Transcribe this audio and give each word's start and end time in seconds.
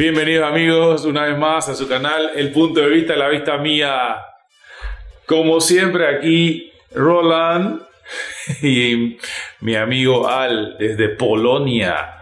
Bienvenidos 0.00 0.50
amigos 0.50 1.04
una 1.04 1.26
vez 1.26 1.36
más 1.36 1.68
a 1.68 1.74
su 1.74 1.86
canal 1.86 2.30
El 2.34 2.52
Punto 2.52 2.80
de 2.80 2.88
Vista, 2.88 3.16
la 3.16 3.28
vista 3.28 3.58
mía. 3.58 4.16
Como 5.26 5.60
siempre 5.60 6.08
aquí 6.08 6.72
Roland 6.94 7.82
y 8.62 9.18
mi 9.60 9.76
amigo 9.76 10.26
Al 10.26 10.78
desde 10.78 11.10
Polonia. 11.10 12.14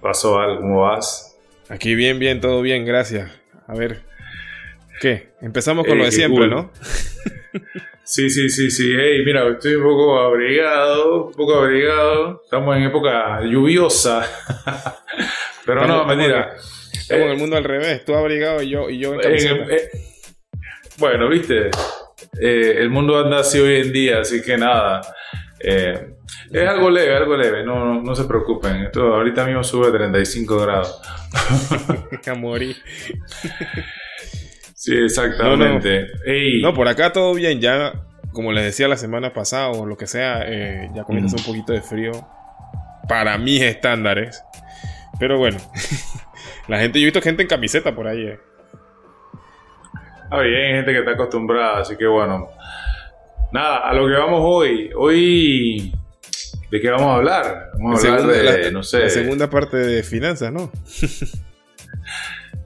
Pasó 0.00 0.40
Al, 0.40 0.56
¿cómo 0.56 0.80
vas? 0.80 1.38
Aquí 1.68 1.94
bien, 1.94 2.18
bien, 2.18 2.40
todo 2.40 2.62
bien, 2.62 2.86
gracias. 2.86 3.30
A 3.66 3.74
ver, 3.74 4.00
¿qué? 4.98 5.34
Empezamos 5.42 5.86
con 5.86 5.98
lo 5.98 6.06
de 6.06 6.12
siempre, 6.12 6.48
¿no? 6.48 6.72
Sí, 8.04 8.30
sí, 8.30 8.48
sí, 8.48 8.70
sí. 8.70 8.94
Hey, 8.98 9.20
mira, 9.22 9.46
estoy 9.50 9.74
un 9.74 9.82
poco 9.82 10.18
abrigado, 10.18 11.26
un 11.26 11.32
poco 11.34 11.56
abrigado. 11.56 12.40
Estamos 12.42 12.74
en 12.78 12.84
época 12.84 13.42
lluviosa. 13.42 14.26
Pero 15.66 15.86
no, 15.86 16.06
mentira. 16.06 16.56
Estamos 17.08 17.24
en 17.24 17.32
el 17.32 17.38
mundo 17.38 17.56
al 17.56 17.64
revés, 17.64 18.04
tú 18.04 18.14
abrigado 18.14 18.62
y 18.62 18.68
yo, 18.68 18.90
y 18.90 18.98
yo 18.98 19.14
en 19.14 19.20
camiseta. 19.20 19.64
Eh, 19.74 19.90
bueno, 20.98 21.26
viste, 21.30 21.70
eh, 22.38 22.74
el 22.76 22.90
mundo 22.90 23.18
anda 23.18 23.38
así 23.38 23.58
hoy 23.58 23.80
en 23.80 23.92
día, 23.94 24.20
así 24.20 24.42
que 24.42 24.58
nada. 24.58 25.00
Eh, 25.58 26.16
es 26.52 26.68
algo 26.68 26.90
leve, 26.90 27.16
algo 27.16 27.34
leve, 27.34 27.64
no, 27.64 28.02
no, 28.02 28.14
se 28.14 28.24
preocupen. 28.24 28.84
Esto 28.84 29.14
ahorita 29.14 29.46
mismo 29.46 29.64
sube 29.64 29.88
a 29.88 29.92
35 29.92 30.58
grados. 30.58 31.00
a 32.26 32.34
morir. 32.34 32.76
Sí, 34.74 34.94
exactamente. 34.94 36.08
No, 36.60 36.74
por 36.74 36.88
acá 36.88 37.10
todo 37.10 37.32
bien, 37.32 37.58
ya 37.58 38.04
como 38.32 38.52
les 38.52 38.64
decía 38.64 38.86
la 38.86 38.98
semana 38.98 39.32
pasada 39.32 39.70
o 39.70 39.86
lo 39.86 39.96
que 39.96 40.06
sea, 40.06 40.42
eh, 40.46 40.90
ya 40.94 41.04
comienza 41.04 41.36
un 41.36 41.44
poquito 41.44 41.72
de 41.72 41.80
frío 41.80 42.12
para 43.08 43.38
mis 43.38 43.62
estándares. 43.62 44.44
Pero 45.18 45.38
bueno, 45.38 45.58
la 46.68 46.78
gente, 46.78 47.00
yo 47.00 47.04
he 47.04 47.06
visto 47.06 47.22
gente 47.22 47.42
en 47.42 47.48
camiseta 47.48 47.94
por 47.94 48.06
ahí. 48.06 48.26
Eh. 48.26 48.38
Ah, 50.30 50.40
bien, 50.40 50.76
gente 50.76 50.92
que 50.92 50.98
está 50.98 51.12
acostumbrada, 51.12 51.80
así 51.80 51.96
que 51.96 52.06
bueno. 52.06 52.50
Nada, 53.50 53.78
a 53.88 53.94
lo 53.94 54.06
que 54.06 54.12
vamos 54.12 54.40
hoy. 54.44 54.90
Hoy, 54.94 55.92
¿de 56.70 56.80
qué 56.80 56.90
vamos 56.90 57.08
a 57.08 57.14
hablar? 57.14 57.70
Vamos 57.74 58.04
a 58.04 58.12
hablar 58.12 58.26
de, 58.26 58.70
no 58.70 58.82
sé. 58.82 59.00
La 59.00 59.08
segunda 59.08 59.48
parte 59.48 59.78
de 59.78 60.02
finanzas, 60.02 60.52
¿no? 60.52 60.70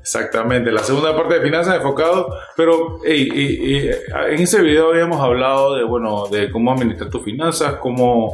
Exactamente, 0.02 0.72
la 0.72 0.82
segunda 0.82 1.16
parte 1.16 1.34
de 1.34 1.42
finanzas 1.42 1.76
enfocado, 1.76 2.34
pero 2.56 2.98
en 3.04 4.40
ese 4.40 4.60
video 4.60 4.90
habíamos 4.90 5.20
hablado 5.20 5.76
de, 5.76 5.84
bueno, 5.84 6.26
de 6.26 6.50
cómo 6.50 6.72
administrar 6.72 7.08
tus 7.08 7.22
finanzas, 7.22 7.74
cómo 7.74 8.32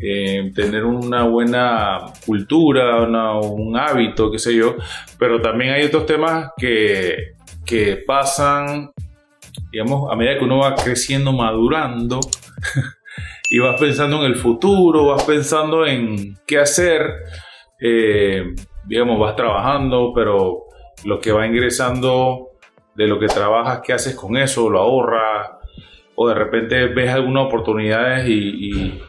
eh, 0.00 0.50
tener 0.54 0.86
una 0.86 1.24
buena 1.24 1.98
cultura, 2.24 3.02
un 3.42 3.76
hábito, 3.76 4.30
qué 4.30 4.38
sé 4.38 4.54
yo, 4.56 4.76
pero 5.18 5.42
también 5.42 5.74
hay 5.74 5.84
otros 5.84 6.06
temas 6.06 6.50
que, 6.56 7.34
que 7.66 8.02
pasan, 8.06 8.90
digamos, 9.70 10.10
a 10.10 10.16
medida 10.16 10.38
que 10.38 10.44
uno 10.44 10.60
va 10.60 10.74
creciendo, 10.76 11.32
madurando, 11.32 12.20
y 13.50 13.58
vas 13.58 13.78
pensando 13.78 14.24
en 14.24 14.32
el 14.32 14.36
futuro, 14.36 15.08
vas 15.08 15.24
pensando 15.24 15.84
en 15.84 16.38
qué 16.46 16.58
hacer, 16.58 17.02
eh, 17.78 18.54
digamos, 18.86 19.20
vas 19.20 19.36
trabajando, 19.36 20.12
pero 20.14 20.71
lo 21.04 21.20
que 21.20 21.32
va 21.32 21.46
ingresando 21.46 22.50
de 22.94 23.06
lo 23.06 23.18
que 23.18 23.26
trabajas, 23.26 23.80
qué 23.84 23.92
haces 23.92 24.14
con 24.14 24.36
eso, 24.36 24.68
lo 24.68 24.80
ahorras, 24.80 25.50
o 26.14 26.28
de 26.28 26.34
repente 26.34 26.86
ves 26.88 27.10
algunas 27.10 27.46
oportunidades 27.46 28.28
y, 28.28 29.00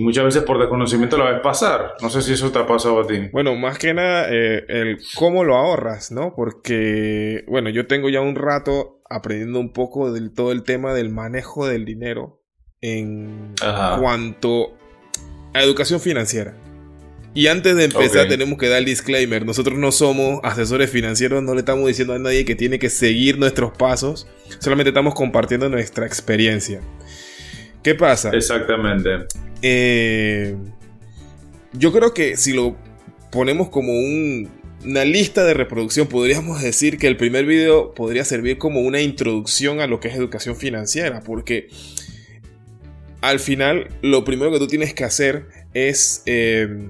muchas 0.00 0.24
veces 0.24 0.42
por 0.44 0.60
desconocimiento 0.60 1.18
la 1.18 1.32
ves 1.32 1.40
pasar. 1.40 1.94
No 2.00 2.08
sé 2.08 2.22
si 2.22 2.32
eso 2.32 2.52
te 2.52 2.58
ha 2.60 2.66
pasado 2.66 3.00
a 3.00 3.06
ti. 3.06 3.30
Bueno, 3.32 3.56
más 3.56 3.78
que 3.78 3.92
nada 3.92 4.28
eh, 4.30 4.64
el 4.68 4.98
cómo 5.16 5.42
lo 5.42 5.56
ahorras, 5.56 6.12
¿no? 6.12 6.34
Porque, 6.36 7.44
bueno, 7.48 7.68
yo 7.68 7.88
tengo 7.88 8.08
ya 8.08 8.20
un 8.20 8.36
rato 8.36 9.02
aprendiendo 9.10 9.58
un 9.58 9.72
poco 9.72 10.12
del 10.12 10.32
todo 10.32 10.52
el 10.52 10.62
tema 10.62 10.94
del 10.94 11.10
manejo 11.10 11.66
del 11.66 11.84
dinero 11.84 12.44
en 12.80 13.54
cuanto 13.98 14.76
a 15.52 15.62
educación 15.62 15.98
financiera. 15.98 16.54
Y 17.34 17.46
antes 17.46 17.76
de 17.76 17.84
empezar 17.84 18.28
tenemos 18.28 18.58
que 18.58 18.68
dar 18.68 18.78
el 18.78 18.84
disclaimer. 18.84 19.44
Nosotros 19.44 19.78
no 19.78 19.92
somos 19.92 20.40
asesores 20.42 20.90
financieros, 20.90 21.42
no 21.42 21.54
le 21.54 21.60
estamos 21.60 21.86
diciendo 21.86 22.14
a 22.14 22.18
nadie 22.18 22.44
que 22.44 22.56
tiene 22.56 22.78
que 22.78 22.88
seguir 22.88 23.38
nuestros 23.38 23.76
pasos. 23.76 24.26
Solamente 24.58 24.90
estamos 24.90 25.14
compartiendo 25.14 25.68
nuestra 25.68 26.06
experiencia. 26.06 26.80
¿Qué 27.82 27.94
pasa? 27.94 28.30
Exactamente. 28.30 29.26
Eh, 29.62 30.56
yo 31.72 31.92
creo 31.92 32.12
que 32.12 32.36
si 32.36 32.52
lo 32.52 32.76
ponemos 33.30 33.68
como 33.68 33.92
una 33.92 35.04
lista 35.04 35.44
de 35.44 35.54
reproducción, 35.54 36.08
podríamos 36.08 36.62
decir 36.62 36.98
que 36.98 37.06
el 37.06 37.16
primer 37.16 37.44
video 37.44 37.94
podría 37.94 38.24
servir 38.24 38.58
como 38.58 38.80
una 38.80 39.00
introducción 39.00 39.80
a 39.80 39.86
lo 39.86 40.00
que 40.00 40.08
es 40.08 40.16
educación 40.16 40.56
financiera. 40.56 41.20
Porque 41.20 41.68
al 43.20 43.38
final 43.38 43.88
lo 44.02 44.24
primero 44.24 44.50
que 44.50 44.58
tú 44.58 44.66
tienes 44.66 44.94
que 44.94 45.04
hacer 45.04 45.46
es... 45.74 46.22
Eh, 46.26 46.88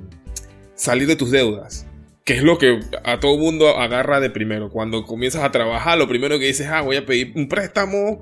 salir 0.79 1.07
de 1.07 1.17
tus 1.17 1.31
deudas. 1.31 1.87
Que 2.25 2.35
es 2.35 2.43
lo 2.43 2.59
que 2.59 2.81
a 3.05 3.21
todo 3.21 3.37
mundo 3.37 3.69
agarra 3.79 4.21
de 4.21 4.31
primero. 4.31 4.71
Cuando 4.71 5.05
comienzas 5.05 5.43
a 5.45 5.51
trabajar, 5.51 5.99
lo 5.99 6.09
primero 6.09 6.39
que 6.39 6.47
dices, 6.47 6.69
ah, 6.69 6.83
voy 6.83 6.97
a 6.97 7.05
pedir 7.05 7.33
un 7.35 7.49
préstamo, 7.49 8.21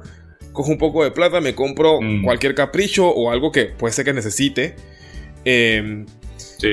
cojo 0.52 0.70
un 0.70 0.78
poco 0.78 1.04
de 1.04 1.10
plata, 1.10 1.40
me 1.40 1.54
compro 1.54 2.00
mm. 2.00 2.22
cualquier 2.22 2.54
capricho 2.54 3.08
o 3.08 3.30
algo 3.30 3.52
que 3.52 3.66
puede 3.66 3.92
ser 3.92 4.04
que 4.04 4.12
necesite. 4.12 4.76
Em, 5.44 6.06
sí. 6.36 6.68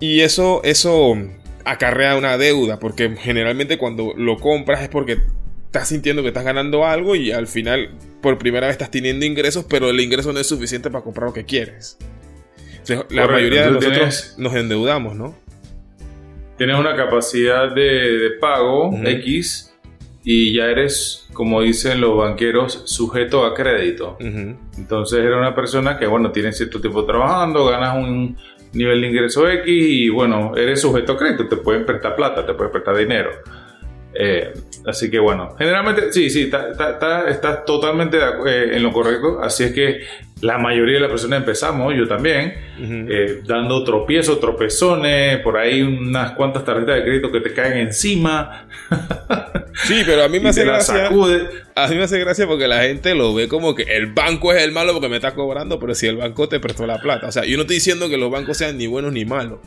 Y 0.00 0.20
eso, 0.20 0.62
eso 0.62 1.16
acarrea 1.64 2.16
una 2.16 2.38
deuda, 2.38 2.78
porque 2.78 3.14
generalmente 3.16 3.76
cuando 3.76 4.14
lo 4.16 4.36
compras 4.36 4.82
es 4.82 4.88
porque 4.88 5.18
estás 5.66 5.88
sintiendo 5.88 6.22
que 6.22 6.28
estás 6.28 6.44
ganando 6.44 6.86
algo 6.86 7.14
y 7.16 7.32
al 7.32 7.46
final 7.46 7.90
por 8.22 8.38
primera 8.38 8.68
vez 8.68 8.74
estás 8.74 8.92
teniendo 8.92 9.26
ingresos, 9.26 9.66
pero 9.68 9.90
el 9.90 10.00
ingreso 10.00 10.32
no 10.32 10.38
es 10.38 10.46
suficiente 10.46 10.88
para 10.88 11.02
comprar 11.02 11.26
lo 11.26 11.34
que 11.34 11.44
quieres 11.44 11.98
la 13.10 13.26
mayoría 13.26 13.66
de 13.66 13.70
nosotros 13.72 14.34
nos 14.38 14.54
endeudamos, 14.54 15.14
¿no? 15.14 15.34
Tienes 16.56 16.76
una 16.76 16.96
capacidad 16.96 17.72
de, 17.72 18.32
pago 18.40 18.90
X 19.04 19.72
y 20.24 20.54
ya 20.54 20.66
eres, 20.66 21.28
como 21.32 21.62
dicen 21.62 22.00
los 22.00 22.16
banqueros, 22.16 22.82
sujeto 22.86 23.44
a 23.44 23.54
crédito. 23.54 24.16
Entonces 24.20 25.20
eres 25.20 25.36
una 25.36 25.54
persona 25.54 25.98
que, 25.98 26.06
bueno, 26.06 26.32
tiene 26.32 26.52
cierto 26.52 26.80
tiempo 26.80 27.04
trabajando, 27.04 27.64
ganas 27.66 27.96
un 27.96 28.36
nivel 28.72 29.00
de 29.00 29.06
ingreso 29.08 29.48
X 29.48 29.64
y, 29.66 30.08
bueno, 30.08 30.54
eres 30.56 30.80
sujeto 30.80 31.12
a 31.12 31.16
crédito, 31.16 31.46
te 31.46 31.56
pueden 31.56 31.86
prestar 31.86 32.16
plata, 32.16 32.44
te 32.44 32.54
pueden 32.54 32.72
prestar 32.72 32.96
dinero. 32.96 33.30
Eh, 34.20 34.52
así 34.84 35.08
que 35.08 35.20
bueno, 35.20 35.54
generalmente 35.56 36.12
sí, 36.12 36.28
sí, 36.28 36.50
estás 36.50 37.64
totalmente 37.64 38.18
eh, 38.18 38.70
en 38.72 38.82
lo 38.82 38.92
correcto. 38.92 39.38
Así 39.40 39.62
es 39.62 39.72
que 39.72 40.00
la 40.40 40.58
mayoría 40.58 40.94
de 40.94 41.00
las 41.02 41.10
personas 41.10 41.38
empezamos, 41.38 41.94
yo 41.96 42.08
también, 42.08 42.52
eh, 42.80 43.42
dando 43.46 43.84
tropiezos, 43.84 44.40
tropezones, 44.40 45.38
por 45.38 45.56
ahí 45.56 45.82
unas 45.82 46.32
cuantas 46.32 46.64
tarjetas 46.64 46.96
de 46.96 47.02
crédito 47.04 47.30
que 47.30 47.40
te 47.40 47.54
caen 47.54 47.78
encima. 47.78 48.66
Sí, 49.84 50.02
pero 50.04 50.24
a 50.24 50.28
mí 50.28 50.40
me 50.40 50.48
hace 50.48 50.64
gracia. 50.64 51.06
A 51.06 51.86
mí 51.86 51.94
me 51.94 52.02
hace 52.02 52.18
gracia 52.18 52.48
porque 52.48 52.66
la 52.66 52.82
gente 52.82 53.14
lo 53.14 53.32
ve 53.32 53.46
como 53.46 53.76
que 53.76 53.84
el 53.84 54.06
banco 54.06 54.52
es 54.52 54.60
el 54.64 54.72
malo 54.72 54.92
porque 54.92 55.08
me 55.08 55.14
está 55.14 55.36
cobrando, 55.36 55.78
pero 55.78 55.94
si 55.94 56.08
el 56.08 56.16
banco 56.16 56.48
te 56.48 56.58
prestó 56.58 56.84
la 56.84 56.98
plata. 56.98 57.28
O 57.28 57.32
sea, 57.32 57.44
yo 57.44 57.56
no 57.56 57.62
estoy 57.62 57.76
diciendo 57.76 58.08
que 58.08 58.16
los 58.16 58.28
bancos 58.28 58.56
sean 58.56 58.76
ni 58.76 58.88
buenos 58.88 59.12
ni 59.12 59.24
malos 59.24 59.60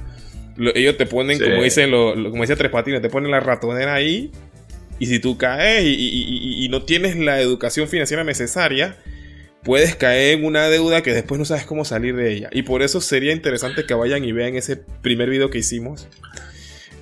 ellos 0.76 0.98
te 0.98 1.06
ponen, 1.06 1.40
como 1.40 1.64
dicen, 1.64 1.92
lo, 1.92 2.14
como 2.14 2.42
decía 2.42 2.56
Tres 2.56 2.72
Patines, 2.72 3.02
te 3.02 3.10
ponen 3.10 3.32
la 3.32 3.40
ratonera 3.40 3.94
ahí. 3.94 4.32
Y 5.00 5.08
si 5.08 5.20
tú 5.20 5.38
caes 5.38 5.84
y, 5.84 6.68
no 6.70 6.84
tienes 6.84 7.16
la 7.18 7.42
educación 7.42 7.88
financiera 7.88 8.24
necesaria, 8.24 8.98
puedes 9.64 9.96
caer 9.96 10.38
en 10.38 10.46
una 10.46 10.70
deuda 10.70 11.02
que 11.02 11.12
después 11.12 11.40
no 11.40 11.46
sabes 11.46 11.66
cómo 11.66 11.86
salir 11.86 12.16
de 12.16 12.32
ella. 12.32 12.50
Y 12.52 12.62
por 12.62 12.84
eso 12.84 13.02
sería 13.02 13.34
interesante 13.34 13.86
que 13.86 13.96
vayan 13.96 14.24
y 14.24 14.32
vean 14.32 14.56
ese 14.56 14.78
primer 15.02 15.30
video 15.30 15.50
que 15.50 15.58
hicimos. 15.58 16.08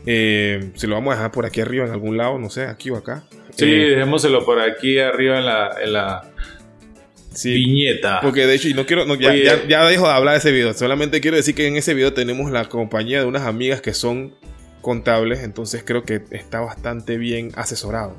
Eh, 0.05 0.71
se 0.75 0.87
lo 0.87 0.95
vamos 0.95 1.11
a 1.11 1.17
dejar 1.17 1.31
por 1.31 1.45
aquí 1.45 1.59
arriba 1.59 1.85
en 1.85 1.91
algún 1.91 2.15
lado, 2.15 2.39
no 2.39 2.49
sé, 2.49 2.63
aquí 2.63 2.89
o 2.89 2.95
acá. 2.95 3.23
Sí, 3.55 3.65
eh, 3.65 3.89
dejémoselo 3.89 4.45
por 4.45 4.61
aquí 4.61 4.97
arriba 4.99 5.39
en 5.39 5.45
la, 5.45 5.75
en 5.83 5.91
la 5.91 6.31
viñeta. 7.43 8.19
Porque 8.21 8.45
de 8.45 8.55
hecho, 8.55 8.67
y 8.69 8.73
no 8.73 8.85
quiero, 8.85 9.05
ya, 9.15 9.33
ya, 9.67 9.85
dejo 9.85 10.07
de 10.07 10.13
hablar 10.13 10.33
de 10.33 10.39
ese 10.39 10.51
video. 10.51 10.73
Solamente 10.73 11.21
quiero 11.21 11.37
decir 11.37 11.55
que 11.55 11.67
en 11.67 11.75
ese 11.75 11.93
video 11.93 12.13
tenemos 12.13 12.51
la 12.51 12.65
compañía 12.65 13.19
de 13.19 13.25
unas 13.25 13.43
amigas 13.43 13.81
que 13.81 13.93
son 13.93 14.33
contables. 14.81 15.39
Entonces 15.43 15.83
creo 15.85 16.03
que 16.03 16.21
está 16.31 16.61
bastante 16.61 17.17
bien 17.17 17.51
asesorado. 17.55 18.15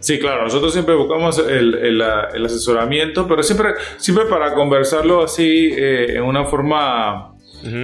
Sí, 0.00 0.18
claro, 0.18 0.44
nosotros 0.44 0.72
siempre 0.72 0.94
buscamos 0.94 1.38
el, 1.38 2.00
asesoramiento, 2.00 3.26
pero 3.26 3.42
siempre, 3.42 3.70
siempre 3.96 4.26
para 4.26 4.54
conversarlo 4.54 5.24
así 5.24 5.72
eh, 5.76 6.16
en 6.16 6.22
una 6.22 6.44
forma 6.44 7.34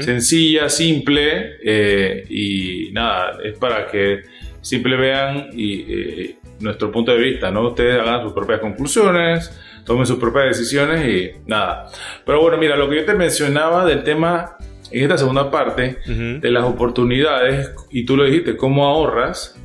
sencilla, 0.00 0.68
simple 0.68 1.56
eh, 1.64 2.24
y 2.28 2.92
nada, 2.92 3.38
es 3.42 3.58
para 3.58 3.88
que 3.88 4.22
simple 4.60 4.96
vean 4.96 5.48
y, 5.52 5.80
eh, 5.80 6.36
nuestro 6.60 6.90
punto 6.90 7.12
de 7.12 7.18
vista, 7.18 7.50
¿no? 7.50 7.68
Ustedes 7.68 8.00
hagan 8.00 8.22
sus 8.22 8.32
propias 8.32 8.60
conclusiones, 8.60 9.50
tomen 9.84 10.06
sus 10.06 10.18
propias 10.18 10.56
decisiones 10.56 11.06
y 11.06 11.48
nada. 11.48 11.86
Pero 12.24 12.40
bueno, 12.40 12.56
mira, 12.58 12.76
lo 12.76 12.88
que 12.88 12.96
yo 12.96 13.04
te 13.04 13.14
mencionaba 13.14 13.84
del 13.84 14.02
tema 14.02 14.56
en 14.90 15.02
esta 15.02 15.18
segunda 15.18 15.50
parte 15.50 15.98
de 16.06 16.50
las 16.50 16.64
oportunidades, 16.64 17.72
y 17.90 18.04
tú 18.04 18.16
lo 18.16 18.24
dijiste, 18.24 18.56
cómo 18.56 18.86
ahorras, 18.86 19.60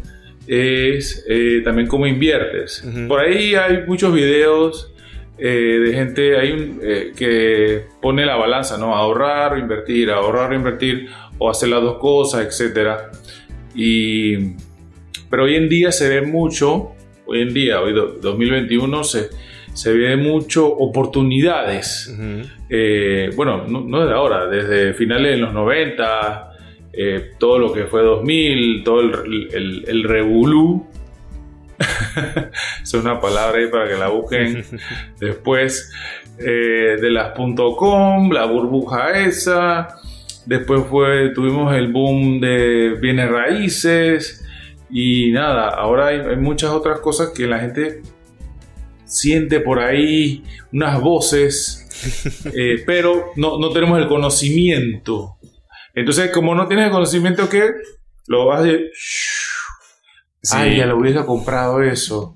es 0.48 1.24
eh, 1.30 1.62
también 1.64 1.88
cómo 1.88 2.08
inviertes. 2.08 2.84
Por 3.08 3.20
ahí 3.20 3.54
hay 3.54 3.84
muchos 3.86 4.12
videos 4.14 4.92
eh, 5.42 5.80
de 5.86 5.94
gente 5.94 6.38
hay 6.38 6.52
un, 6.52 6.80
eh, 6.84 7.14
que 7.16 7.86
pone 8.02 8.26
la 8.26 8.36
balanza, 8.36 8.78
¿no? 8.78 8.94
Ahorrar 8.94 9.58
invertir, 9.58 10.12
ahorrar 10.12 10.54
invertir, 10.54 11.08
o 11.38 11.50
hacer 11.50 11.70
las 11.70 11.82
dos 11.82 11.98
cosas, 11.98 12.62
etc. 12.62 13.00
Y, 13.74 14.56
pero 15.30 15.44
hoy 15.44 15.56
en 15.56 15.70
día 15.70 15.92
se 15.92 16.10
ve 16.10 16.22
mucho, 16.22 16.92
hoy 17.26 17.42
en 17.42 17.54
día, 17.54 17.82
hoy 17.82 17.94
2021, 17.94 19.04
se, 19.04 19.30
se 19.74 19.94
ve 19.94 20.18
mucho 20.18 20.68
oportunidades. 20.68 22.16
bueno, 23.36 23.66
no, 23.68 23.82
no, 23.82 24.02
desde 24.02 24.14
ahora, 24.14 24.48
desde 24.48 24.94
finales 24.94 25.32
de 25.32 25.38
los 25.38 25.54
90, 25.54 26.50
eh, 26.92 27.32
todo 27.38 27.60
lo 27.60 27.72
que 27.72 27.86
fue 27.86 28.02
2000, 28.02 28.84
todo 28.84 29.02
el, 29.02 29.50
el, 29.54 29.86
el 29.88 30.04
revolú. 30.04 30.88
es 32.84 32.94
una 32.94 33.22
palabra 33.22 33.60
ahí 33.60 33.68
para 33.68 33.88
que 33.88 33.96
la 33.96 34.10
busquen. 34.10 34.66
Después 35.20 35.92
eh, 36.40 36.98
de 37.00 37.10
las 37.10 37.34
.com, 37.34 38.32
la 38.32 38.46
burbuja 38.46 39.12
esa. 39.12 39.88
Después 40.46 40.82
fue, 40.90 41.30
tuvimos 41.30 41.76
el 41.76 41.92
boom 41.92 42.40
de 42.40 42.98
bienes 43.00 43.30
raíces. 43.30 44.46
Y 44.90 45.32
nada, 45.32 45.70
ahora 45.70 46.08
hay, 46.08 46.36
muchas 46.38 46.72
otras 46.72 47.00
cosas 47.00 47.30
que 47.30 47.46
la 47.46 47.60
gente 47.60 48.02
siente 49.06 49.60
por 49.60 49.80
ahí, 49.80 50.44
unas 50.72 51.00
voces, 51.02 51.88
eh, 52.54 52.84
pero 52.86 53.32
no, 53.36 53.60
no 53.60 53.72
tenemos 53.72 54.00
el 54.00 54.08
conocimiento. 54.08 55.38
Entonces, 55.94 56.32
como 56.32 56.56
no 56.56 56.68
tienes 56.68 56.92
conocimiento 56.92 57.50
que 57.50 57.72
lo 58.28 58.46
vas 58.46 58.62
a 58.62 58.64
decir, 58.64 58.92
ay, 60.52 60.78
ya 60.78 60.86
lo 60.86 60.98
hubiese 60.98 61.26
comprado 61.26 61.82
eso. 61.82 62.34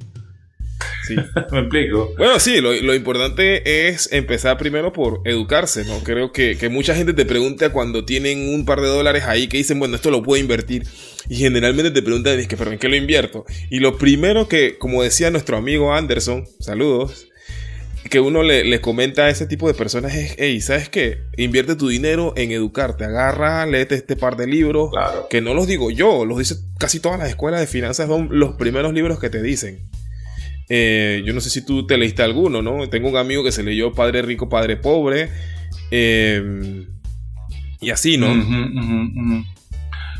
Sí. 1.08 1.16
Me 1.52 1.60
explico. 1.60 2.14
Bueno, 2.18 2.40
sí, 2.40 2.62
lo, 2.62 2.94
importante 2.94 3.88
es 3.88 4.12
empezar 4.12 4.58
primero 4.58 4.94
por 4.94 5.22
educarse, 5.26 5.84
¿no? 5.86 6.00
Creo 6.04 6.32
que, 6.32 6.58
mucha 6.70 6.96
gente 6.96 7.14
te 7.14 7.26
pregunta 7.26 7.72
cuando 7.72 8.06
tienen 8.06 8.54
un 8.54 8.66
par 8.66 8.82
de 8.82 8.88
dólares 8.88 9.24
ahí 9.26 9.48
que 9.48 9.58
dicen, 9.58 9.80
bueno, 9.80 9.96
esto 9.96 10.12
lo 10.12 10.24
puedo 10.24 10.42
invertir. 10.42 10.86
Y 11.30 11.36
generalmente 11.36 11.92
te 11.92 12.02
preguntan, 12.02 12.40
es 12.40 12.48
que, 12.48 12.58
pero 12.58 12.72
¿en 12.72 12.80
qué 12.80 12.90
lo 12.90 12.96
invierto? 12.96 13.46
Y 13.70 13.80
lo 13.80 13.98
primero 13.98 14.48
que, 14.48 14.78
como 14.78 15.04
decía 15.04 15.32
nuestro 15.32 15.58
amigo 15.58 15.94
Anderson, 15.94 16.46
saludos, 16.60 17.28
que 18.10 18.20
uno 18.20 18.44
le, 18.44 18.82
comenta 18.82 19.24
a 19.24 19.30
ese 19.30 19.48
tipo 19.48 19.68
de 19.68 19.74
personas 19.74 20.14
es, 20.16 20.36
hey, 20.38 20.60
¿sabes 20.62 20.90
qué? 20.90 21.24
Invierte 21.38 21.76
tu 21.76 21.88
dinero 21.88 22.34
en 22.36 22.52
educarte, 22.52 23.06
agarra, 23.06 23.66
léete 23.66 23.96
este 23.96 24.16
par 24.16 24.36
de 24.36 24.48
libros, 24.48 24.92
que 25.30 25.42
no 25.42 25.54
los 25.54 25.68
digo 25.68 25.90
yo, 25.90 26.26
los 26.26 26.38
dice 26.38 26.56
casi 26.78 27.00
todas 27.00 27.18
las 27.18 27.30
escuelas 27.30 27.62
de 27.62 27.68
finanzas, 27.68 28.08
son 28.08 28.28
los 28.32 28.56
primeros 28.56 28.94
libros 28.94 29.20
que 29.20 29.30
te 29.30 29.42
dicen. 29.42 29.90
Eh, 30.70 31.22
yo 31.26 31.34
no 31.34 31.42
sé 31.42 31.50
si 31.50 31.66
tú 31.66 31.86
te 31.86 31.98
leíste 31.98 32.24
alguno, 32.24 32.62
¿no? 32.62 32.88
Tengo 32.90 33.10
un 33.10 33.18
amigo 33.18 33.44
que 33.44 33.52
se 33.52 33.64
leyó 33.64 33.92
Padre 33.92 34.22
Rico, 34.22 34.50
Padre 34.50 34.78
Pobre, 34.78 35.30
em, 35.92 36.88
y 37.82 37.90
así, 37.90 38.18
¿no? 38.18 38.28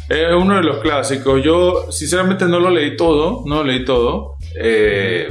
Es 0.10 0.34
uno 0.36 0.58
de 0.58 0.64
los 0.64 0.80
clásicos. 0.80 1.44
Yo, 1.44 1.92
sinceramente, 1.92 2.46
no 2.46 2.60
lo 2.60 2.70
leí 2.70 2.98
todo, 2.98 3.44
no 3.46 3.58
lo 3.58 3.64
leí 3.64 3.86
todo. 3.86 4.38
Eh, 4.60 5.30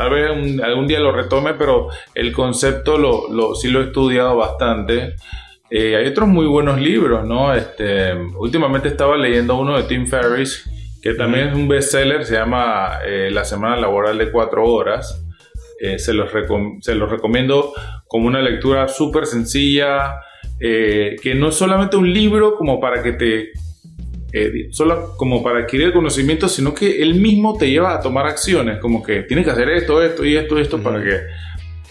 Tal 0.00 0.08
vez 0.08 0.30
algún 0.62 0.86
día 0.86 0.98
lo 0.98 1.12
retome, 1.12 1.52
pero 1.52 1.88
el 2.14 2.32
concepto 2.32 2.96
lo, 2.96 3.54
sí 3.54 3.68
lo 3.68 3.82
he 3.82 3.84
estudiado 3.88 4.34
bastante. 4.34 5.14
Eh, 5.68 5.94
hay 5.94 6.06
otros 6.06 6.26
muy 6.26 6.46
buenos 6.46 6.80
libros, 6.80 7.26
¿no? 7.26 7.52
Este, 7.52 8.14
últimamente 8.14 8.88
estaba 8.88 9.18
leyendo 9.18 9.56
uno 9.56 9.76
de 9.76 9.82
Tim 9.82 10.06
Ferriss, 10.06 10.64
que 11.00 11.14
también 11.14 11.48
es 11.48 11.54
un 11.54 11.68
bestseller, 11.68 12.24
se 12.24 12.34
llama 12.34 13.00
eh, 13.04 13.30
La 13.30 13.44
Semana 13.44 13.76
Laboral 13.76 14.18
de 14.18 14.30
Cuatro 14.30 14.64
Horas. 14.64 15.24
Eh, 15.80 15.98
se, 15.98 16.12
los 16.12 16.30
se 16.80 16.94
los 16.94 17.10
recomiendo 17.10 17.72
como 18.06 18.26
una 18.26 18.42
lectura 18.42 18.86
súper 18.88 19.26
sencilla, 19.26 20.20
que 20.58 21.34
no 21.34 21.48
es 21.48 21.54
solamente 21.54 21.96
un 21.96 22.12
libro 22.12 22.54
como 22.54 22.78
para 22.78 23.02
que 23.02 23.12
te 23.12 23.52
eh, 24.32 24.68
solo 24.70 25.16
como 25.16 25.42
para 25.42 25.60
adquirir 25.60 25.92
conocimiento, 25.92 26.48
sino 26.48 26.72
que 26.72 27.02
él 27.02 27.16
mismo 27.16 27.58
te 27.58 27.68
lleva 27.68 27.94
a 27.94 28.00
tomar 28.00 28.26
acciones, 28.26 28.78
como 28.78 29.02
que 29.02 29.22
tienes 29.22 29.44
que 29.44 29.50
hacer 29.50 29.68
esto, 29.70 30.02
esto 30.02 30.24
y 30.24 30.36
esto, 30.36 30.58
esto 30.58 30.80
para 30.80 31.02
que 31.02 31.16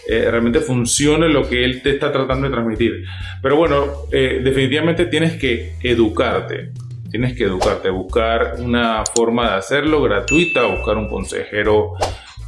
eh, 0.08 0.30
realmente 0.30 0.60
funcione 0.60 1.28
lo 1.28 1.46
que 1.46 1.62
él 1.64 1.82
te 1.82 1.90
está 1.90 2.10
tratando 2.10 2.46
de 2.46 2.52
transmitir. 2.52 3.04
Pero 3.42 3.56
bueno, 3.56 3.84
eh, 4.10 4.40
definitivamente 4.42 5.06
tienes 5.06 5.34
que 5.34 5.74
educarte. 5.82 6.70
Tienes 7.10 7.36
que 7.36 7.44
educarte, 7.44 7.90
buscar 7.90 8.56
una 8.58 9.04
forma 9.14 9.50
de 9.50 9.56
hacerlo 9.56 10.02
gratuita, 10.02 10.64
buscar 10.64 10.96
un 10.96 11.08
consejero 11.08 11.94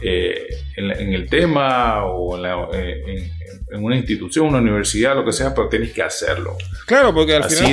en, 0.00 1.14
el 1.14 1.28
tema 1.28 2.04
o 2.04 2.36
en, 2.36 3.30
en 3.72 3.82
una 3.82 3.96
institución, 3.96 4.48
una 4.48 4.58
universidad, 4.58 5.14
lo 5.14 5.24
que 5.24 5.32
sea, 5.32 5.54
pero 5.54 5.68
tienes 5.68 5.92
que 5.92 6.02
hacerlo. 6.02 6.56
Claro, 6.86 7.14
porque 7.14 7.34
al 7.34 7.44
final 7.44 7.72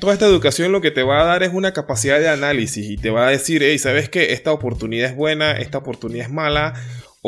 toda, 0.00 0.12
esta, 0.12 0.26
educación 0.26 0.70
lo 0.72 0.80
que 0.80 0.90
te 0.90 1.02
va 1.02 1.22
a 1.22 1.24
dar 1.24 1.42
es 1.42 1.50
una 1.52 1.72
capacidad 1.72 2.18
de 2.18 2.28
análisis 2.28 2.88
y 2.90 2.96
te 2.96 3.10
va 3.10 3.26
a 3.26 3.30
decir, 3.30 3.62
hey, 3.62 3.78
¿sabes 3.78 4.08
qué? 4.08 4.32
Esta 4.32 4.52
oportunidad 4.52 5.10
es 5.10 5.16
buena, 5.16 5.52
esta 5.52 5.78
oportunidad 5.78 6.26
es 6.26 6.32
mala. 6.32 6.74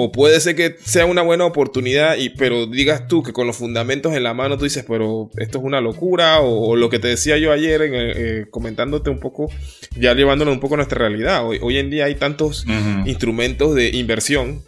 O 0.03 0.13
puede 0.13 0.41
ser 0.41 0.57
que 0.57 0.77
sea 0.83 1.05
una 1.05 1.23
buena 1.23 1.45
oportunidad, 1.45 2.17
y, 2.17 2.31
pero 2.31 2.67
digas 2.67 3.07
tú 3.07 3.23
que 3.23 3.33
con 3.33 3.47
los 3.47 3.57
fundamentos 3.57 4.15
en 4.15 4.23
la 4.23 4.33
mano 4.35 4.57
tú 4.57 4.65
dices, 4.65 4.85
pero 4.89 5.31
esto 5.37 5.59
es 5.59 5.65
una 5.65 5.81
locura, 5.81 6.41
o, 6.41 6.75
lo 6.77 6.89
que 6.89 6.99
te 6.99 7.09
decía 7.09 7.37
yo 7.37 7.53
ayer 7.53 7.83
en, 7.83 7.93
eh, 7.95 8.47
comentándote 8.51 9.11
un 9.11 9.21
poco, 9.21 9.51
ya 9.97 10.15
llevándolo 10.15 10.53
un 10.53 10.61
poco 10.61 10.75
a 10.75 10.77
nuestra 10.79 10.99
realidad. 10.99 11.47
Hoy, 11.47 11.59
hoy 11.61 11.79
en 11.79 11.91
día 11.91 12.07
hay 12.07 12.15
tantos 12.15 12.65
instrumentos 13.05 13.75
de 13.75 13.91
inversión 13.91 14.63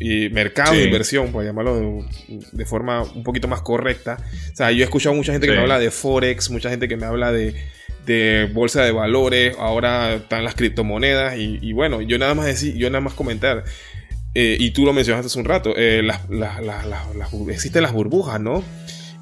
y 0.00 0.28
mercado 0.30 0.72
de 0.72 0.84
inversión, 0.84 1.30
por 1.30 1.44
llamarlo 1.44 2.04
de, 2.28 2.66
forma 2.66 3.02
un 3.02 3.22
poquito 3.22 3.48
más 3.48 3.60
correcta. 3.60 4.18
O 4.52 4.56
sea, 4.56 4.70
yo 4.72 4.80
he 4.80 4.84
escuchado 4.84 5.14
mucha 5.14 5.32
gente 5.32 5.46
que 5.46 5.52
me 5.52 5.60
habla 5.60 5.78
de 5.78 5.90
Forex, 5.90 6.50
mucha 6.50 6.70
gente 6.70 6.88
que 6.88 6.96
me 6.96 7.06
habla 7.06 7.32
de, 7.32 7.54
de 8.06 8.48
bolsa 8.52 8.82
de 8.82 8.92
valores, 8.92 9.56
ahora 9.58 10.14
están 10.14 10.44
las 10.44 10.54
criptomonedas 10.54 11.36
y, 11.38 11.72
bueno, 11.72 12.02
yo 12.02 12.18
nada 12.18 12.34
más 12.34 12.46
decir, 12.46 12.74
yo 12.76 12.90
nada 12.90 13.00
más 13.00 13.14
comentar. 13.14 13.64
Eh, 14.34 14.56
y 14.58 14.70
tú 14.70 14.84
lo 14.84 14.92
mencionaste 14.92 15.26
hace 15.26 15.38
un 15.38 15.44
rato, 15.44 15.74
eh, 15.76 16.02
las, 16.02 16.20
existen 17.48 17.82
las 17.82 17.92
burbujas, 17.92 18.40
¿no? 18.40 18.64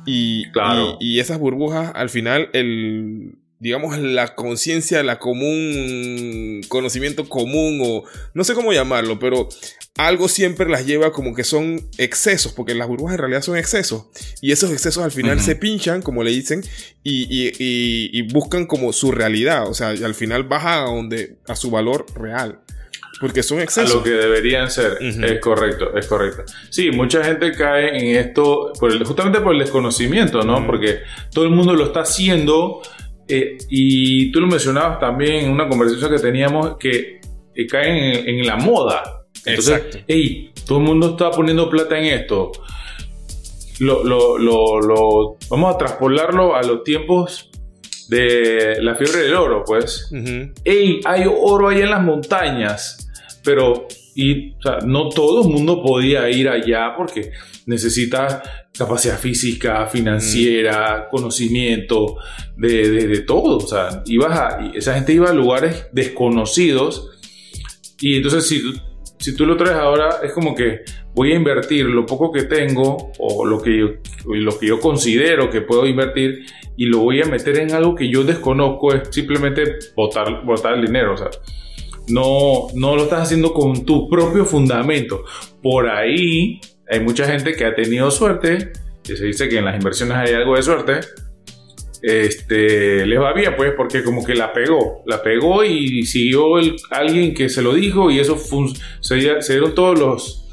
Y, 0.07 0.51
claro. 0.53 0.97
y, 1.01 1.21
esas 1.21 1.39
burbujas, 1.39 1.93
al 1.95 2.09
final, 2.09 2.49
el, 2.55 3.37
digamos, 3.63 3.97
la 3.97 4.35
conciencia, 4.35 5.05
la 5.05 5.21
común, 5.21 6.63
conocimiento 6.67 7.29
común 7.29 7.81
o 7.85 8.03
no 8.35 8.43
sé 8.43 8.55
cómo 8.55 8.73
llamarlo, 8.73 9.21
pero 9.21 9.49
algo 9.97 10.27
siempre 10.27 10.69
las 10.69 10.85
lleva 10.85 11.13
como 11.13 11.33
que 11.33 11.45
son 11.45 11.81
excesos, 11.97 12.53
porque 12.55 12.75
las 12.75 12.89
burbujas 12.89 13.15
en 13.15 13.21
realidad 13.21 13.43
son 13.43 13.57
excesos. 13.57 14.07
Y 14.41 14.51
esos 14.51 14.73
excesos 14.73 15.05
al 15.05 15.13
final 15.13 15.41
se 15.41 15.55
pinchan, 15.55 16.03
como 16.03 16.25
le 16.25 16.33
dicen, 16.33 16.65
y, 17.05 18.23
buscan 18.33 18.67
como 18.67 18.93
su 18.93 19.13
realidad. 19.13 19.69
O 19.69 19.75
sea, 19.75 19.91
al 19.91 20.15
final 20.17 20.43
baja 20.43 20.83
a, 20.83 20.87
donde, 20.87 21.37
a 21.47 21.55
su 21.55 21.71
valor 21.71 22.07
real. 22.17 22.63
Porque 23.23 23.43
son 23.43 23.61
excesos. 23.61 23.91
A 23.91 23.95
lo 23.95 24.03
que 24.03 24.11
deberían 24.11 24.71
ser. 24.71 24.99
Es 25.01 25.41
correcto, 25.41 25.97
es 25.97 26.07
correcto. 26.07 26.43
Sí, 26.69 26.91
mucha 26.91 27.25
gente 27.25 27.53
cae 27.53 27.97
en 27.97 28.17
esto 28.17 28.73
justamente 29.05 29.41
por 29.41 29.55
el 29.55 29.61
desconocimiento, 29.61 30.43
¿no? 30.43 30.67
Porque 30.67 30.99
todo 31.33 31.45
el 31.45 31.53
mundo 31.53 31.75
lo 31.75 31.87
está 31.87 32.01
haciendo. 32.01 32.83
Eh, 33.29 33.57
y 33.71 34.33
tú 34.33 34.41
lo 34.41 34.49
mencionabas 34.49 34.99
también 34.99 35.45
en 35.45 35.51
una 35.51 35.69
conversación 35.69 36.11
que 36.11 36.19
teníamos 36.19 36.77
que 36.79 37.21
caen 37.71 38.29
en 38.29 38.47
la 38.47 38.57
moda. 38.57 39.23
Entonces, 39.45 40.05
hey, 40.07 40.53
todo 40.67 40.79
el 40.79 40.85
mundo 40.85 41.11
está 41.11 41.31
poniendo 41.31 41.69
plata 41.69 41.99
en 41.99 42.07
esto. 42.07 42.53
Lo, 43.81 44.05
lo, 44.05 44.39
lo, 44.39 45.37
vamos 45.49 45.75
a 45.75 45.79
traspolarlo 45.79 46.55
a 46.55 46.63
los 46.63 46.85
tiempos 46.85 47.51
de 48.09 48.77
la 48.81 48.95
fiebre 48.95 49.23
del 49.23 49.35
oro, 49.35 49.65
pues. 49.67 50.11
Hey, 50.65 51.01
hay 51.05 51.25
oro 51.27 51.69
ahí 51.69 51.81
en 51.81 51.91
las 51.91 52.03
montañas, 52.03 53.02
pero 53.43 53.87
y, 54.15 54.55
no 54.87 55.09
todo 55.09 55.43
el 55.43 55.49
mundo 55.49 55.83
podía 55.83 56.29
ir 56.31 56.49
allá 56.49 56.95
porque 56.97 57.33
necesita 57.67 58.43
capacidad 58.77 59.19
física, 59.19 59.87
financiera, 59.87 61.09
conocimiento, 61.11 62.17
de, 62.57 63.07
de, 63.09 63.21
todo. 63.21 63.59
O 63.59 63.67
sea, 63.67 64.03
ibas 64.07 64.39
a, 64.39 64.71
esa 64.75 64.95
gente 64.95 65.13
iba 65.13 65.31
a 65.31 65.35
lugares 65.35 65.87
desconocidos 65.93 67.11
y 68.01 68.17
entonces 68.17 68.47
si 68.47 68.63
si 69.23 69.37
tú 69.37 69.47
lo 69.47 69.57
traes 69.57 69.77
ahora, 69.77 70.17
es 70.25 70.33
como 70.33 70.53
que 70.53 70.81
voy 71.15 71.33
a 71.33 71.37
invertir 71.37 71.87
lo 71.87 72.05
poco 72.05 72.33
que 72.33 72.43
tengo 72.43 73.13
o 73.19 73.47
lo 73.47 73.63
que 73.63 73.79
yo, 73.79 73.87
lo 74.25 74.59
que 74.59 74.67
yo 74.67 74.81
considero 74.81 75.49
que 75.49 75.61
puedo 75.61 75.87
invertir 75.87 76.45
y 76.77 76.87
lo 76.87 76.99
voy 76.99 77.23
a 77.23 77.27
meter 77.27 77.59
en 77.59 77.73
algo 77.73 77.95
que 77.95 78.11
yo 78.11 78.25
desconozco, 78.25 78.93
es 78.93 79.09
simplemente 79.13 79.77
botar, 79.95 80.45
botar 80.45 80.75
el 80.75 80.87
dinero. 80.87 81.15
O 81.15 81.17
sea, 81.17 81.29
no, 82.09 82.69
no 82.75 82.97
lo 82.97 83.05
estás 83.05 83.23
haciendo 83.23 83.53
con 83.53 83.85
tu 83.85 84.09
propio 84.09 84.45
fundamento. 84.45 85.25
Por 85.63 85.89
ahí 85.89 86.61
hay 86.91 87.01
mucha 87.01 87.27
gente 87.27 87.55
que 87.55 87.65
ha 87.65 87.75
tenido 87.75 88.11
suerte 88.11 88.73
que 89.03 89.17
se 89.17 89.27
dice 89.27 89.49
que 89.49 89.59
en 89.59 89.65
las 89.65 89.75
inversiones 89.75 90.17
hay 90.17 90.35
algo 90.35 90.57
de 90.57 90.63
suerte, 90.63 91.01
este, 92.03 93.07
les 93.07 93.21
va 93.21 93.33
bien, 93.33 93.55
pues, 93.57 93.73
porque 93.77 94.03
como 94.03 94.25
que 94.25 94.35
la 94.35 94.53
pegó, 94.53 95.03
la 95.07 95.23
pegó 95.23 95.65
y 95.65 96.05
siguió 96.05 96.59
el, 96.59 96.77
alguien 96.91 97.35
que 97.35 97.49
se 97.49 97.63
lo 97.63 97.75
dijo 97.75 98.11
y 98.11 98.19
eso 98.19 98.37
se, 99.01 99.43
se 99.43 99.53
dieron 99.53 99.75
todos 99.75 99.99
los, 99.99 100.49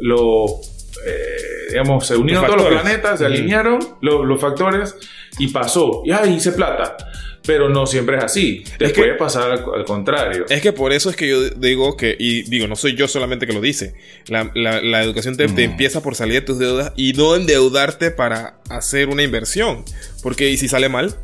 los 0.00 0.72
eh, 1.06 1.70
digamos, 1.70 2.06
se 2.06 2.16
unieron 2.16 2.46
todos 2.46 2.62
los 2.62 2.68
planetas, 2.68 3.18
se 3.18 3.26
alinearon 3.26 3.78
los, 4.00 4.40
factores 4.40 4.96
y 5.38 5.48
pasó, 5.48 6.02
y 6.04 6.12
ahí 6.12 6.34
hice 6.34 6.52
plata. 6.52 6.96
Pero 7.44 7.68
no 7.68 7.86
siempre 7.86 8.16
es 8.18 8.24
así. 8.24 8.64
Te 8.78 8.90
puede 8.90 9.14
pasar 9.14 9.50
al, 9.50 9.84
contrario. 9.84 10.46
Es 10.48 10.62
que 10.62 10.72
por 10.72 10.92
eso 10.92 11.10
es 11.10 11.16
que 11.16 11.28
yo 11.28 11.50
digo 11.50 11.96
que, 11.96 12.16
y 12.18 12.42
digo, 12.42 12.68
no 12.68 12.76
soy 12.76 12.94
yo 12.94 13.08
solamente 13.08 13.46
que 13.46 13.52
lo 13.52 13.60
dice. 13.60 13.94
La, 14.26 15.02
educación 15.02 15.36
te, 15.36 15.44
empieza 15.44 16.02
por 16.02 16.14
salir 16.14 16.34
de 16.34 16.40
tus 16.42 16.58
deudas 16.58 16.92
y 16.96 17.12
no 17.14 17.34
endeudarte 17.34 18.10
para 18.10 18.58
hacer 18.68 19.08
una 19.08 19.22
inversión. 19.22 19.84
Porque, 20.22 20.50
¿y 20.50 20.56
si 20.56 20.68
sale 20.68 20.88
mal? 20.88 21.16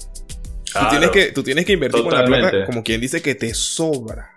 tú, 0.73 0.87
tienes 0.91 1.11
que, 1.11 1.27
tú 1.33 1.43
tienes 1.43 1.65
que 1.65 1.73
invertir 1.73 2.03
con 2.03 2.13
la 2.13 2.25
plata, 2.25 2.67
como 2.67 2.83
quien 2.83 3.01
dice 3.01 3.23
que 3.23 3.35
te 3.35 3.55
sobra. 3.55 4.35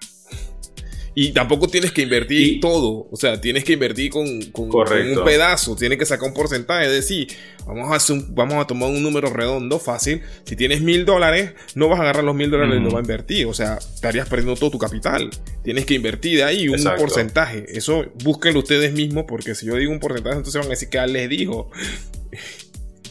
Y 1.13 1.31
tampoco 1.33 1.67
tienes 1.67 1.91
que 1.91 2.03
invertir 2.03 2.61
todo. 2.61 3.07
O 3.11 3.17
sea, 3.17 3.39
tienes 3.41 3.63
que 3.63 3.73
invertir 3.73 4.11
con, 4.11 4.25
un 4.25 5.23
pedazo. 5.25 5.75
Tienes 5.75 5.97
que 5.97 6.05
sacar 6.05 6.29
un 6.29 6.33
porcentaje. 6.33 6.85
Es 6.85 6.91
decir, 6.91 7.27
vamos 7.65 7.91
a, 7.91 7.95
hacer 7.95 8.21
vamos 8.29 8.55
a 8.55 8.65
tomar 8.65 8.89
un 8.89 9.03
número 9.03 9.29
redondo, 9.29 9.77
fácil. 9.77 10.21
Si 10.45 10.55
tienes 10.55 10.81
mil 10.81 11.05
dólares, 11.05 11.51
no 11.75 11.89
vas 11.89 11.99
a 11.99 12.03
agarrar 12.03 12.23
los 12.23 12.35
mil 12.35 12.49
dólares 12.49 12.77
y 12.79 12.83
lo 12.83 12.91
vas 12.91 12.99
a 12.99 13.01
invertir. 13.01 13.45
O 13.45 13.53
sea, 13.53 13.77
estarías 13.77 14.29
perdiendo 14.29 14.55
todo 14.55 14.71
tu 14.71 14.79
capital. 14.79 15.29
Tienes 15.63 15.85
que 15.85 15.95
invertir 15.95 16.37
de 16.37 16.43
ahí 16.43 16.69
un 16.69 16.81
porcentaje. 16.97 17.65
Eso 17.67 18.05
búsquenlo 18.23 18.59
ustedes 18.59 18.93
mismos, 18.93 19.25
porque 19.27 19.53
si 19.53 19.65
yo 19.65 19.75
digo 19.75 19.91
un 19.91 19.99
porcentaje, 19.99 20.37
entonces 20.37 20.59
van 20.59 20.67
a 20.67 20.71
decir 20.71 20.89
que 20.89 21.05
les 21.07 21.29
dijo. 21.29 21.69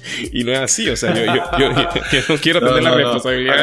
Y 0.33 0.45
no 0.45 0.53
es 0.53 0.59
así, 0.59 0.89
o 0.89 0.97
sea, 0.97 1.15
yo, 1.59 1.73
no 2.29 2.37
quiero 2.41 2.61
tener 2.61 2.83
la 2.83 2.95
responsabilidad 2.95 3.57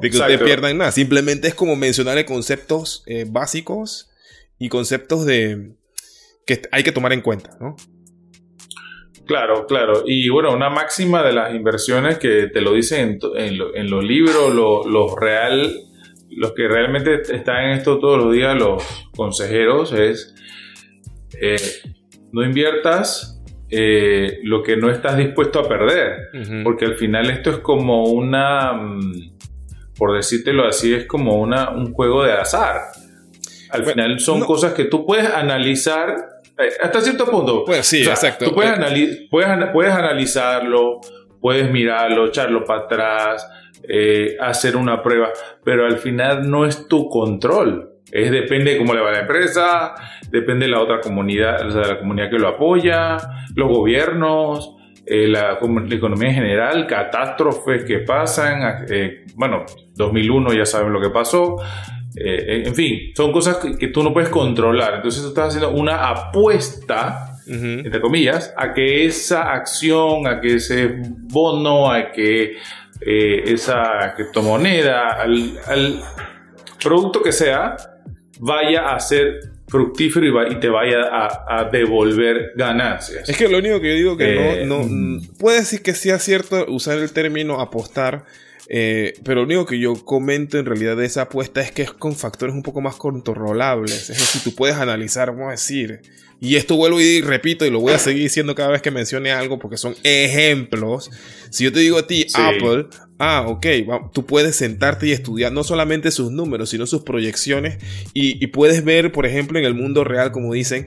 de 0.00 0.10
que, 0.10 0.16
ustedes 0.16 0.40
pierdan 0.40 0.78
nada. 0.78 0.92
Simplemente 0.92 1.48
es 1.48 1.54
como 1.54 1.76
mencionarle 1.76 2.24
conceptos 2.24 3.02
eh, 3.06 3.24
básicos 3.28 4.10
y 4.58 4.68
conceptos 4.68 5.24
de 5.24 5.72
que 6.46 6.62
hay 6.72 6.82
que 6.82 6.92
tomar 6.92 7.12
en 7.12 7.20
cuenta, 7.20 7.56
¿no? 7.60 7.76
Claro, 9.26 9.66
claro. 9.66 10.04
Y 10.06 10.30
bueno, 10.30 10.54
una 10.54 10.70
máxima 10.70 11.22
de 11.22 11.34
las 11.34 11.54
inversiones 11.54 12.18
que 12.18 12.46
te 12.46 12.62
lo 12.62 12.72
dicen 12.72 13.18
en, 13.36 13.90
los 13.90 14.02
libros, 14.02 14.54
los 14.54 15.14
real, 15.20 15.70
los 16.30 16.52
que 16.52 16.66
realmente 16.66 17.20
están 17.20 17.64
en 17.64 17.70
esto 17.72 17.98
todos 17.98 18.16
los 18.16 18.32
días, 18.32 18.56
los 18.56 18.82
consejeros, 19.14 19.92
es 19.92 20.34
eh, 21.42 21.60
no 22.32 22.42
inviertas 22.42 23.37
eh, 23.70 24.40
lo 24.44 24.62
que 24.62 24.76
no 24.76 24.90
estás 24.90 25.16
dispuesto 25.16 25.60
a 25.60 25.68
perder. 25.68 26.30
Porque 26.64 26.84
al 26.84 26.94
final 26.94 27.30
esto 27.30 27.50
es 27.50 27.58
como 27.58 28.04
una, 28.04 28.72
mm, 28.72 29.32
por 29.96 30.16
decírtelo 30.16 30.66
así, 30.66 30.94
es 30.94 31.06
como 31.06 31.34
una, 31.36 31.70
un 31.70 31.92
juego 31.92 32.24
de 32.24 32.32
azar. 32.32 32.80
Al 33.70 33.84
final 33.84 34.18
son 34.20 34.40
cosas 34.40 34.72
que 34.72 34.84
tú 34.84 35.04
puedes 35.04 35.28
analizar 35.28 36.38
eh, 36.58 36.72
hasta 36.80 37.00
cierto 37.00 37.26
punto. 37.26 37.64
Pues 37.64 37.86
sí, 37.86 38.02
exacto. 38.02 38.46
Tú 38.46 38.54
puedes, 38.54 38.78
puedes, 39.30 39.92
analizarlo, 39.92 41.00
puedes 41.40 41.70
mirarlo, 41.70 42.26
echarlo 42.26 42.64
para 42.64 42.80
atrás, 42.80 43.48
eh, 43.88 44.36
hacer 44.40 44.76
una 44.76 45.02
prueba, 45.02 45.30
pero 45.64 45.86
al 45.86 45.98
final 45.98 46.50
no 46.50 46.66
es 46.66 46.88
tu 46.88 47.08
control. 47.08 47.97
Es 48.10 48.30
depende 48.30 48.72
de 48.72 48.78
cómo 48.78 48.94
le 48.94 49.00
va 49.00 49.10
a 49.10 49.12
la 49.12 49.20
empresa, 49.20 49.94
depende 50.30 50.66
de 50.66 50.72
la 50.72 50.80
otra 50.80 51.00
comunidad, 51.00 51.66
o 51.66 51.70
sea, 51.70 51.82
de 51.82 51.88
la 51.88 51.98
comunidad 51.98 52.30
que 52.30 52.38
lo 52.38 52.48
apoya, 52.48 53.18
los 53.54 53.68
gobiernos, 53.68 54.78
eh, 55.10 55.26
la, 55.26 55.58
economía 55.90 56.28
en 56.28 56.34
general, 56.34 56.86
catástrofes 56.86 57.84
que 57.84 58.00
pasan. 58.00 58.84
Eh, 58.90 59.24
bueno, 59.34 59.64
2001 59.94 60.52
ya 60.52 60.66
saben 60.66 60.92
lo 60.92 61.00
que 61.00 61.08
pasó. 61.08 61.56
Eh, 62.14 62.64
en 62.66 62.74
fin, 62.74 63.12
son 63.16 63.32
cosas 63.32 63.56
que, 63.56 63.88
tú 63.88 64.02
no 64.02 64.12
puedes 64.12 64.28
controlar. 64.28 64.96
Entonces 64.96 65.22
tú 65.22 65.28
estás 65.28 65.48
haciendo 65.48 65.70
una 65.70 66.10
apuesta, 66.10 67.38
entre 67.46 68.02
comillas, 68.02 68.52
a 68.54 68.74
que 68.74 69.06
esa 69.06 69.50
acción, 69.50 70.26
a 70.26 70.42
que 70.42 70.56
ese 70.56 70.94
bono, 71.00 71.90
a 71.90 72.12
que 72.12 72.56
esa 73.00 74.12
criptomoneda, 74.14 75.12
al, 75.22 75.58
al 75.66 76.02
producto 76.82 77.22
que 77.22 77.32
sea, 77.32 77.76
vaya 78.38 78.94
a 78.94 79.00
ser 79.00 79.40
fructífero 79.68 80.50
y, 80.50 80.60
te 80.60 80.68
vaya 80.68 81.02
a, 81.10 81.68
devolver 81.70 82.52
ganancias. 82.56 83.28
Es 83.28 83.36
que 83.36 83.48
lo 83.48 83.58
único 83.58 83.80
que 83.80 83.88
yo 83.90 83.94
digo 83.94 84.16
que 84.16 84.64
no, 84.66 84.78
no 84.78 84.84
mm. 84.88 85.36
puede 85.38 85.60
decir 85.60 85.82
que 85.82 85.94
sea 85.94 86.18
cierto 86.18 86.64
usar 86.68 86.98
el 86.98 87.12
término 87.12 87.60
apostar, 87.60 88.24
eh, 88.68 89.14
pero 89.24 89.40
lo 89.40 89.46
único 89.46 89.66
que 89.66 89.78
yo 89.78 89.94
comento 90.04 90.58
en 90.58 90.66
realidad 90.66 90.96
de 90.96 91.06
esa 91.06 91.22
apuesta 91.22 91.60
es 91.60 91.72
que 91.72 91.82
es 91.82 91.92
con 91.92 92.14
factores 92.16 92.54
un 92.54 92.62
poco 92.62 92.80
más 92.80 92.96
controlables. 92.96 94.10
Es 94.10 94.18
decir, 94.18 94.42
tú 94.42 94.54
puedes 94.54 94.76
analizar, 94.76 95.30
vamos 95.30 95.48
a 95.48 95.52
decir, 95.52 96.02
y 96.40 96.54
esto 96.56 96.76
vuelvo 96.76 97.00
y 97.00 97.20
repito 97.20 97.66
y 97.66 97.70
lo 97.70 97.80
voy 97.80 97.92
a 97.92 97.98
seguir 97.98 98.22
diciendo 98.22 98.54
cada 98.54 98.70
vez 98.70 98.80
que 98.80 98.92
mencione 98.92 99.32
algo 99.32 99.58
porque 99.58 99.76
son 99.76 99.96
ejemplos. 100.04 101.10
Si 101.50 101.64
yo 101.64 101.72
te 101.72 101.80
digo 101.80 101.98
a 101.98 102.06
ti, 102.06 102.26
Apple, 102.34 102.86
ah, 103.18 103.44
ok, 103.48 103.66
tú 104.12 104.24
puedes 104.24 104.54
sentarte 104.54 105.08
y 105.08 105.12
estudiar 105.12 105.52
no 105.52 105.64
solamente 105.64 106.12
sus 106.12 106.30
números, 106.30 106.70
sino 106.70 106.86
sus 106.86 107.02
proyecciones 107.02 107.78
y, 108.14 108.46
puedes 108.48 108.84
ver, 108.84 109.10
por 109.10 109.26
ejemplo, 109.26 109.58
en 109.58 109.64
el 109.64 109.74
mundo 109.74 110.04
real, 110.04 110.30
como 110.30 110.52
dicen, 110.52 110.86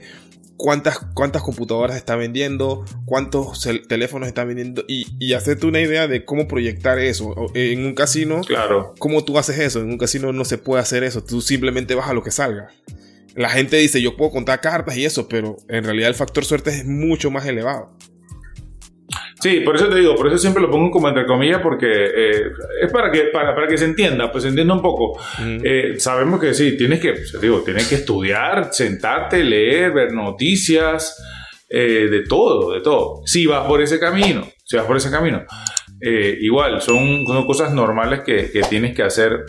cuántas, 0.62 1.00
cuántas 1.12 1.42
computadoras 1.42 1.96
está 1.96 2.14
vendiendo, 2.14 2.84
cuántos 3.04 3.68
teléfonos 3.88 4.28
está 4.28 4.44
vendiendo 4.44 4.84
y, 4.86 5.08
y, 5.18 5.32
hacerte 5.32 5.66
una 5.66 5.80
idea 5.80 6.06
de 6.06 6.24
cómo 6.24 6.46
proyectar 6.46 7.00
eso. 7.00 7.34
En 7.54 7.84
un 7.84 7.94
casino, 7.94 8.42
claro. 8.42 8.94
¿cómo 9.00 9.24
tú 9.24 9.38
haces 9.38 9.58
eso? 9.58 9.80
En 9.80 9.90
un 9.90 9.98
casino 9.98 10.32
no 10.32 10.44
se 10.44 10.58
puede 10.58 10.80
hacer 10.80 11.02
eso, 11.02 11.24
tú 11.24 11.40
simplemente 11.40 11.96
vas 11.96 12.08
a 12.08 12.14
lo 12.14 12.22
que 12.22 12.30
salga. 12.30 12.68
La 13.34 13.48
gente 13.48 13.76
dice, 13.76 14.00
yo 14.00 14.16
puedo 14.16 14.30
contar 14.30 14.60
cartas 14.60 14.96
y 14.96 15.04
eso, 15.04 15.26
pero 15.26 15.56
en 15.68 15.82
realidad 15.82 16.08
el 16.08 16.14
factor 16.14 16.44
suerte 16.44 16.70
es 16.70 16.86
mucho 16.86 17.32
más 17.32 17.44
elevado. 17.44 17.96
Sí, 19.42 19.58
por 19.58 19.74
eso 19.74 19.88
te 19.88 19.96
digo, 19.96 20.14
por 20.14 20.28
eso 20.28 20.38
siempre 20.38 20.62
lo 20.62 20.70
pongo 20.70 20.88
como 20.92 21.08
entre 21.08 21.26
comillas, 21.26 21.60
porque 21.60 21.88
eh, 21.88 22.42
es 22.80 22.92
para 22.92 23.10
que, 23.10 23.22
para, 23.32 23.52
para, 23.56 23.66
que 23.66 23.76
se 23.76 23.86
entienda, 23.86 24.30
pues 24.30 24.44
se 24.44 24.50
entienda 24.50 24.72
un 24.72 24.80
poco. 24.80 25.20
Eh, 25.64 25.94
sabemos 25.98 26.40
que 26.40 26.54
sí, 26.54 26.76
tienes 26.76 27.00
que, 27.00 27.12
digo, 27.40 27.62
tienes 27.64 27.88
que 27.88 27.96
estudiar, 27.96 28.68
sentarte, 28.70 29.42
leer, 29.42 29.90
ver 29.90 30.12
noticias, 30.12 31.20
eh, 31.68 32.06
de 32.08 32.22
todo, 32.22 32.72
de 32.72 32.82
todo. 32.82 33.22
Si 33.26 33.44
vas 33.44 33.66
por 33.66 33.82
ese 33.82 33.98
camino, 33.98 34.46
si 34.64 34.76
vas 34.76 34.86
por 34.86 34.96
ese 34.96 35.10
camino. 35.10 35.42
igual, 36.40 36.80
son, 36.80 37.26
son, 37.26 37.44
cosas 37.44 37.74
normales 37.74 38.20
que, 38.20 38.48
que 38.52 38.60
tienes 38.62 38.94
que 38.94 39.02
hacer, 39.02 39.44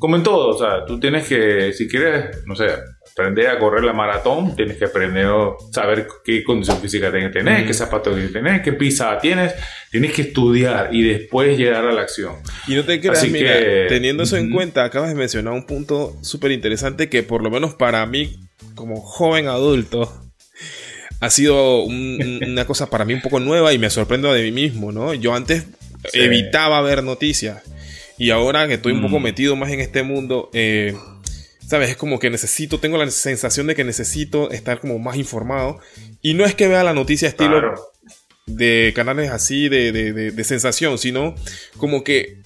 como 0.00 0.16
en 0.16 0.24
todo, 0.24 0.48
o 0.48 0.58
sea, 0.58 0.84
tú 0.84 0.98
tienes 0.98 1.28
que, 1.28 1.72
si 1.72 1.86
quieres, 1.86 2.44
no 2.44 2.56
sé, 2.56 2.70
aprender 3.18 3.48
a 3.48 3.58
correr 3.58 3.82
la 3.82 3.92
maratón, 3.92 4.54
tienes 4.54 4.76
que 4.76 4.84
aprender 4.84 5.26
a 5.26 5.56
saber 5.72 6.06
qué 6.24 6.44
condición 6.44 6.80
física 6.80 7.10
tienes 7.10 7.32
que 7.32 7.38
tener, 7.40 7.66
qué 7.66 7.74
zapatos 7.74 8.14
tienes 8.14 8.30
que 8.30 8.38
tener, 8.38 8.62
qué 8.62 8.72
pisada 8.72 9.18
tienes. 9.18 9.54
Tienes 9.90 10.12
que 10.12 10.20
estudiar 10.20 10.90
y 10.92 11.02
después 11.02 11.56
llegar 11.56 11.86
a 11.86 11.92
la 11.92 12.02
acción. 12.02 12.34
Y 12.66 12.74
no 12.74 12.84
te 12.84 13.00
creas, 13.00 13.26
mira, 13.26 13.54
teniendo 13.88 14.22
eso 14.22 14.36
en 14.36 14.52
cuenta, 14.52 14.84
acabas 14.84 15.08
de 15.08 15.14
mencionar 15.14 15.54
un 15.54 15.64
punto 15.64 16.14
súper 16.20 16.52
interesante 16.52 17.08
que 17.08 17.22
por 17.22 17.42
lo 17.42 17.50
menos 17.50 17.74
para 17.74 18.04
mí, 18.04 18.36
como 18.74 19.00
joven 19.00 19.48
adulto, 19.48 20.12
ha 21.20 21.30
sido 21.30 21.84
una 21.84 22.66
cosa 22.66 22.90
para 22.90 23.06
mí 23.06 23.14
un 23.14 23.22
poco 23.22 23.40
nueva 23.40 23.72
y 23.72 23.78
me 23.78 23.88
sorprendo 23.88 24.32
de 24.32 24.42
mí 24.42 24.52
mismo, 24.52 24.92
¿no? 24.92 25.14
Yo 25.14 25.34
antes 25.34 25.66
evitaba 26.12 26.80
ver 26.82 27.02
noticias 27.02 27.62
y 28.18 28.30
ahora 28.30 28.68
que 28.68 28.74
estoy 28.74 28.92
un 28.92 29.00
poco 29.00 29.20
mm. 29.20 29.22
metido 29.22 29.56
más 29.56 29.70
en 29.70 29.80
este 29.80 30.02
mundo, 30.02 30.50
eh, 30.52 30.94
¿Sabes? 31.68 31.90
Es 31.90 31.96
como 31.98 32.18
que 32.18 32.30
necesito, 32.30 32.80
tengo 32.80 32.96
la 32.96 33.10
sensación 33.10 33.66
de 33.66 33.74
que 33.74 33.84
necesito 33.84 34.50
estar 34.50 34.80
como 34.80 34.98
más 34.98 35.18
informado. 35.18 35.78
Y 36.22 36.32
no 36.32 36.46
es 36.46 36.54
que 36.54 36.66
vea 36.66 36.82
la 36.82 36.94
noticia 36.94 37.28
estilo 37.28 37.74
de 38.46 38.94
canales 38.96 39.30
así 39.30 39.68
de, 39.68 39.92
de, 39.92 40.44
sensación, 40.44 40.96
sino 40.96 41.34
como 41.76 42.04
que 42.04 42.38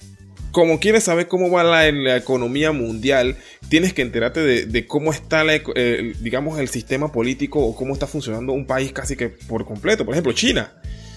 como 0.51 0.81
quieres 0.81 1.05
saber 1.05 1.29
cómo 1.29 1.49
va 1.49 1.63
la, 1.63 2.17
economía 2.17 2.73
mundial, 2.73 3.37
tienes 3.69 3.93
que 3.93 4.01
enterarte 4.01 4.41
de, 4.41 4.87
cómo 4.87 5.13
está, 5.13 5.45
la, 5.45 5.55
eh, 5.55 6.13
digamos, 6.19 6.59
el 6.59 6.67
sistema 6.67 7.13
político 7.13 7.65
o 7.65 7.77
cómo 7.77 7.93
está 7.93 8.07
funcionando 8.07 8.51
un 8.51 8.67
país 8.67 8.91
casi 8.91 9.15
que 9.15 9.29
por 9.29 9.63
completo. 9.63 10.03
Por 10.03 10.15
ejemplo, 10.15 10.33
China. 10.33 10.73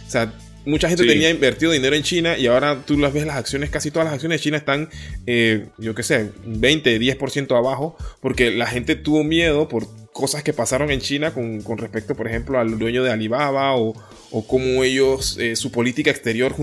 O 0.07 0.11
sea, 0.11 0.33
mucha 0.67 0.89
gente 0.89 1.07
tenía 1.07 1.31
invertido 1.31 1.73
dinero 1.73 1.97
en 1.97 2.03
China 2.03 2.37
y 2.37 2.47
ahora 2.49 2.83
tú 2.85 2.99
las 2.99 3.13
ves 3.13 3.25
las 3.25 3.37
acciones, 3.37 3.71
casi 3.71 3.91
todas 3.91 4.05
las 4.07 4.15
acciones 4.15 4.41
de 4.41 4.45
China 4.45 4.57
están, 4.59 4.91
eh, 5.27 5.69
yo 5.79 5.95
qué 5.95 6.03
sé, 6.03 6.33
20, 6.45 7.01
10% 7.01 7.57
abajo, 7.57 7.97
porque 8.21 8.51
la 8.51 8.67
gente 8.67 8.97
tuvo 8.97 9.25
miedo 9.25 9.69
por 9.69 9.87
cosas 10.13 10.43
que 10.43 10.53
pasaron 10.53 10.91
en 10.91 11.01
China 11.01 11.33
con, 11.33 11.79
respecto, 11.79 12.15
por 12.15 12.27
ejemplo, 12.27 12.59
al 12.59 12.79
dueño 12.79 13.05
de 13.05 13.13
Alibaba 13.13 13.77
o, 13.77 13.95
o 14.31 14.47
cómo 14.47 14.83
ellos, 14.83 15.39
eh, 15.39 15.57
su 15.57 15.71
política 15.71 16.11
exterior 16.11 16.55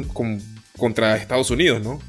contra 0.78 1.16
Estados 1.18 1.50
Unidos, 1.50 1.82
¿no? 1.82 2.02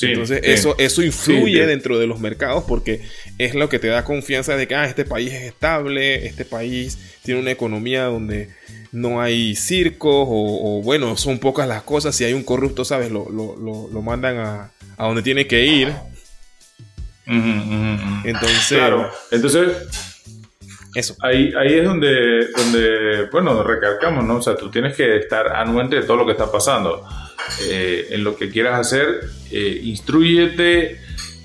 Entonces 0.00 0.40
eso, 0.42 0.74
eso 0.78 1.02
influye 1.02 1.66
dentro 1.66 1.98
de 1.98 2.06
los 2.06 2.18
mercados 2.18 2.64
porque 2.66 3.02
es 3.38 3.54
lo 3.54 3.68
que 3.68 3.78
te 3.78 3.86
da 3.88 4.04
confianza 4.04 4.56
de 4.56 4.66
que 4.66 4.74
ah, 4.74 4.86
este 4.86 5.04
país 5.04 5.32
es 5.32 5.42
estable, 5.42 6.26
este 6.26 6.44
país 6.44 6.98
tiene 7.22 7.40
una 7.40 7.52
economía 7.52 8.04
donde 8.04 8.50
no 8.90 9.20
hay 9.20 9.54
circos 9.54 10.26
o, 10.28 10.82
bueno, 10.82 11.16
son 11.16 11.38
pocas 11.38 11.68
las 11.68 11.82
cosas. 11.82 12.14
Si 12.14 12.24
hay 12.24 12.32
un 12.32 12.42
corrupto, 12.42 12.84
¿sabes? 12.84 13.10
Lo, 13.10 13.24
mandan 14.02 14.38
a, 14.38 14.70
a, 14.96 15.06
donde 15.06 15.22
tiene 15.22 15.46
que 15.46 15.64
ir. 15.64 15.92
Entonces... 17.26 18.78
Claro, 18.78 19.10
entonces 19.30 19.68
eso. 20.94 21.16
Ahí, 21.22 21.52
ahí 21.58 21.74
es 21.74 21.84
donde, 21.84 22.48
donde, 22.56 23.28
bueno, 23.32 23.62
recalcamos, 23.62 24.24
¿no? 24.24 24.36
O 24.36 24.42
sea, 24.42 24.56
tú 24.56 24.70
tienes 24.70 24.96
que 24.96 25.16
estar 25.16 25.54
anuente 25.54 25.96
de 25.96 26.02
todo 26.02 26.18
lo 26.18 26.26
que 26.26 26.32
está 26.32 26.50
pasando. 26.50 27.04
Eh, 27.62 28.08
en 28.10 28.24
lo 28.24 28.36
que 28.36 28.50
quieras 28.50 28.80
hacer, 28.80 29.30
eh, 29.50 29.80
instruyete. 29.84 31.00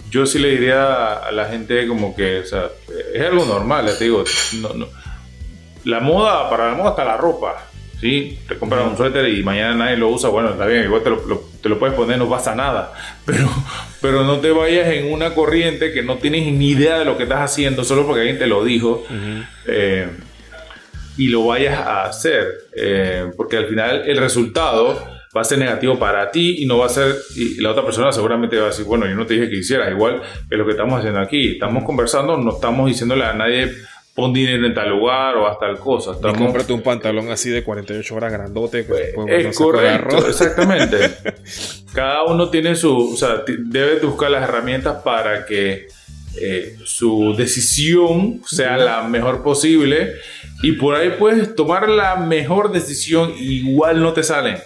Yo 0.09 0.25
sí 0.25 0.39
le 0.39 0.49
diría 0.49 1.13
a 1.13 1.31
la 1.31 1.45
gente 1.45 1.87
como 1.87 2.15
que, 2.15 2.39
o 2.39 2.45
sea, 2.45 2.69
es 3.13 3.21
algo 3.21 3.45
normal, 3.45 3.89
te 3.97 4.05
digo, 4.05 4.23
no, 4.61 4.73
no. 4.73 4.87
La 5.85 5.99
moda, 5.99 6.49
para 6.49 6.71
la 6.71 6.75
moda 6.75 6.91
está 6.91 7.05
la 7.05 7.17
ropa. 7.17 7.69
¿sí? 7.99 8.39
Te 8.47 8.57
compras 8.57 8.85
un 8.87 8.97
suéter 8.97 9.27
y 9.29 9.43
mañana 9.43 9.75
nadie 9.75 9.97
lo 9.97 10.09
usa, 10.09 10.29
bueno, 10.29 10.51
está 10.51 10.65
bien, 10.65 10.85
igual 10.85 11.03
te 11.03 11.09
lo, 11.09 11.43
te 11.61 11.69
lo, 11.69 11.79
puedes 11.79 11.95
poner, 11.95 12.17
no 12.17 12.29
pasa 12.29 12.55
nada. 12.55 12.93
Pero, 13.25 13.47
pero 14.01 14.23
no 14.23 14.39
te 14.39 14.51
vayas 14.51 14.87
en 14.87 15.11
una 15.11 15.35
corriente 15.35 15.91
que 15.91 16.01
no 16.01 16.17
tienes 16.17 16.51
ni 16.51 16.69
idea 16.69 16.97
de 16.99 17.05
lo 17.05 17.17
que 17.17 17.23
estás 17.23 17.51
haciendo 17.51 17.83
solo 17.83 18.05
porque 18.05 18.21
alguien 18.21 18.39
te 18.39 18.47
lo 18.47 18.63
dijo. 18.63 19.05
Eh, 19.67 20.07
y 21.17 21.27
lo 21.27 21.45
vayas 21.45 21.77
a 21.77 22.05
hacer. 22.05 22.47
Eh, 22.75 23.31
porque 23.35 23.57
al 23.57 23.67
final 23.67 24.03
el 24.07 24.17
resultado 24.17 25.18
va 25.35 25.41
a 25.41 25.43
ser 25.43 25.59
negativo 25.59 25.97
para 25.99 26.31
ti 26.31 26.63
y 26.63 26.65
no 26.65 26.77
va 26.77 26.87
a 26.87 26.89
ser, 26.89 27.15
y 27.35 27.61
la 27.61 27.71
otra 27.71 27.83
persona 27.83 28.11
seguramente 28.11 28.57
va 28.57 28.63
a 28.63 28.67
decir, 28.67 28.85
bueno, 28.85 29.07
yo 29.07 29.15
no 29.15 29.25
te 29.25 29.35
dije 29.35 29.49
que 29.49 29.57
hicieras, 29.57 29.91
igual 29.91 30.21
que 30.49 30.57
lo 30.57 30.65
que 30.65 30.71
estamos 30.71 30.99
haciendo 30.99 31.19
aquí. 31.19 31.53
Estamos 31.53 31.83
conversando, 31.83 32.37
no 32.37 32.51
estamos 32.51 32.87
diciéndole 32.87 33.25
a 33.25 33.33
nadie 33.33 33.71
pon 34.15 34.33
dinero 34.33 34.65
en 34.65 34.73
tal 34.73 34.89
lugar 34.89 35.37
o 35.37 35.47
haz 35.47 35.59
tal 35.59 35.77
cosa. 35.79 36.11
Y 36.17 36.37
cómprate 36.37 36.73
un 36.73 36.81
pantalón 36.81 37.31
así 37.31 37.49
de 37.49 37.63
48 37.63 38.15
horas 38.15 38.33
grandote. 38.33 38.83
Pues, 38.83 39.13
es 39.27 39.57
correcto, 39.57 40.27
exactamente. 40.27 40.97
Cada 41.93 42.25
uno 42.25 42.49
tiene 42.49 42.75
su, 42.75 43.13
o 43.13 43.15
sea, 43.15 43.43
debe 43.47 43.99
buscar 43.99 44.31
las 44.31 44.43
herramientas 44.43 45.01
para 45.03 45.45
que 45.45 45.87
eh, 46.37 46.77
su 46.85 47.33
decisión 47.37 48.41
sea 48.45 48.77
la 48.77 49.03
mejor 49.03 49.43
posible 49.43 50.13
y 50.61 50.73
por 50.73 50.95
ahí 50.95 51.11
puedes 51.17 51.55
tomar 51.55 51.89
la 51.89 52.15
mejor 52.17 52.71
decisión 52.71 53.33
igual 53.37 54.01
no 54.01 54.13
te 54.13 54.23
salen. 54.23 54.57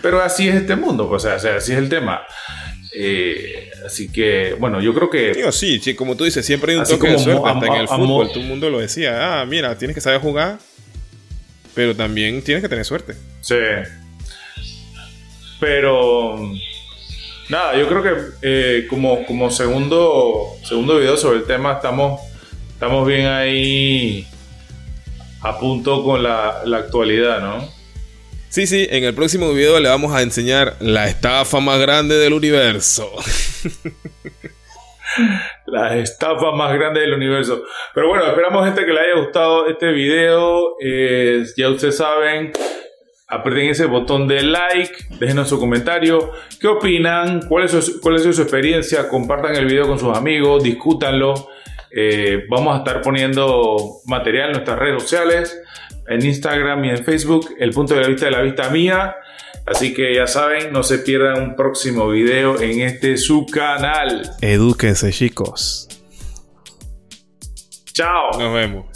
Pero 0.00 0.22
así 0.22 0.48
es 0.48 0.54
este 0.54 0.76
mundo, 0.76 1.08
pues, 1.08 1.24
o 1.24 1.38
sea, 1.38 1.56
así 1.56 1.72
es 1.72 1.78
el 1.78 1.88
tema. 1.88 2.22
Eh, 2.94 3.70
así 3.86 4.10
que, 4.10 4.54
bueno, 4.58 4.80
yo 4.80 4.92
creo 4.94 5.08
que. 5.08 5.50
sí, 5.52 5.80
sí, 5.80 5.94
como 5.94 6.16
tú 6.16 6.24
dices, 6.24 6.44
siempre 6.44 6.72
hay 6.72 6.78
un 6.78 6.84
toque 6.84 7.08
de 7.08 7.18
suerte. 7.18 7.48
Hasta 7.48 7.66
en 7.66 7.72
el 7.74 7.88
fútbol, 7.88 8.28
todo 8.28 8.40
el 8.40 8.46
mundo 8.46 8.70
lo 8.70 8.80
decía. 8.80 9.40
Ah, 9.40 9.46
mira, 9.46 9.76
tienes 9.78 9.94
que 9.94 10.00
saber 10.00 10.20
jugar, 10.20 10.58
pero 11.74 11.96
también 11.96 12.42
tienes 12.42 12.62
que 12.62 12.68
tener 12.68 12.84
suerte. 12.84 13.14
Sí. 13.40 13.56
Pero. 15.58 16.52
Nada, 17.48 17.76
yo 17.76 17.88
creo 17.88 18.02
que 18.02 18.10
eh, 18.42 18.86
como, 18.88 19.24
como 19.26 19.50
segundo, 19.50 20.46
segundo 20.64 20.98
video 20.98 21.16
sobre 21.16 21.38
el 21.38 21.44
tema, 21.44 21.74
estamos, 21.74 22.20
estamos 22.72 23.06
bien 23.06 23.26
ahí 23.26 24.26
a 25.42 25.58
punto 25.58 26.04
con 26.04 26.22
la, 26.22 26.62
la 26.64 26.78
actualidad, 26.78 27.40
¿no? 27.40 27.68
Sí, 28.48 28.66
sí, 28.66 28.86
en 28.90 29.04
el 29.04 29.14
próximo 29.14 29.52
video 29.52 29.80
le 29.80 29.88
vamos 29.88 30.14
a 30.14 30.22
enseñar 30.22 30.76
la 30.80 31.08
estafa 31.08 31.60
más 31.60 31.80
grande 31.80 32.16
del 32.16 32.34
universo. 32.34 33.10
la 35.66 35.96
estafa 35.96 36.52
más 36.52 36.72
grande 36.74 37.00
del 37.00 37.14
universo. 37.14 37.64
Pero 37.94 38.08
bueno, 38.08 38.26
esperamos 38.26 38.66
gente 38.66 38.84
que 38.84 38.92
le 38.92 39.00
haya 39.00 39.20
gustado 39.20 39.68
este 39.68 39.90
video. 39.92 40.76
Eh, 40.82 41.44
ya 41.56 41.70
ustedes 41.70 41.96
saben, 41.96 42.52
aprieten 43.32 43.70
ese 43.70 43.86
botón 43.86 44.28
de 44.28 44.42
like, 44.42 44.92
déjenos 45.18 45.48
su 45.48 45.58
comentario. 45.58 46.32
¿Qué 46.60 46.68
opinan? 46.68 47.40
¿Cuál 47.48 47.64
es 47.64 47.72
su, 47.72 48.00
cuál 48.00 48.16
es 48.16 48.22
su 48.22 48.42
experiencia? 48.42 49.08
Compartan 49.08 49.56
el 49.56 49.66
video 49.66 49.88
con 49.88 49.98
sus 49.98 50.16
amigos, 50.16 50.62
discútanlo. 50.62 51.48
Eh, 51.90 52.44
vamos 52.48 52.74
a 52.74 52.78
estar 52.78 53.02
poniendo 53.02 54.00
material 54.06 54.46
en 54.46 54.52
nuestras 54.52 54.78
redes 54.78 55.02
sociales 55.02 55.58
en 56.08 56.24
Instagram 56.24 56.84
y 56.84 56.90
en 56.90 57.04
Facebook, 57.04 57.54
el 57.58 57.70
punto 57.70 57.94
de 57.94 58.06
vista 58.06 58.26
de 58.26 58.32
la 58.32 58.42
vista 58.42 58.70
mía. 58.70 59.16
Así 59.66 59.94
que 59.94 60.14
ya 60.14 60.26
saben, 60.26 60.72
no 60.72 60.82
se 60.82 60.98
pierdan 60.98 61.40
un 61.40 61.56
próximo 61.56 62.08
video 62.08 62.60
en 62.60 62.80
este 62.80 63.16
su 63.16 63.46
canal. 63.46 64.30
Edúquense, 64.40 65.12
chicos. 65.12 65.88
Chao. 67.92 68.38
Nos 68.38 68.54
vemos. 68.54 68.91